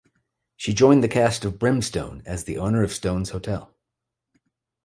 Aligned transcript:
She 0.57 0.73
joined 0.73 1.03
the 1.03 1.07
cast 1.07 1.45
of 1.45 1.59
"Brimstone" 1.59 2.23
as 2.25 2.45
the 2.45 2.57
owner 2.57 2.81
of 2.81 2.91
Stone's 2.91 3.29
hotel. 3.29 3.71